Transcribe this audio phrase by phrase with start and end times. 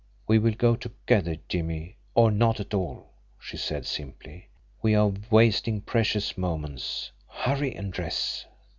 [0.27, 4.47] "We will go together, Jimmie or not at all," she said simply.
[4.81, 7.11] "We are wasting precious moments.
[7.27, 8.47] Hurry and dress!"